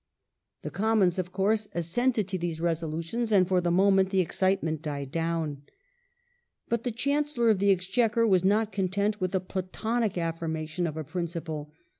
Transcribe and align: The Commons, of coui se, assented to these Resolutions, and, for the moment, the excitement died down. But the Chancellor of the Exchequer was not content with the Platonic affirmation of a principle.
The 0.63 0.71
Commons, 0.71 1.19
of 1.19 1.31
coui 1.31 1.59
se, 1.59 1.69
assented 1.75 2.27
to 2.29 2.39
these 2.39 2.59
Resolutions, 2.59 3.31
and, 3.31 3.47
for 3.47 3.61
the 3.61 3.69
moment, 3.69 4.09
the 4.09 4.19
excitement 4.19 4.81
died 4.81 5.11
down. 5.11 5.61
But 6.67 6.81
the 6.83 6.91
Chancellor 6.91 7.51
of 7.51 7.59
the 7.59 7.69
Exchequer 7.69 8.25
was 8.25 8.43
not 8.43 8.71
content 8.71 9.21
with 9.21 9.29
the 9.29 9.39
Platonic 9.39 10.17
affirmation 10.17 10.87
of 10.87 10.97
a 10.97 11.03
principle. 11.03 11.71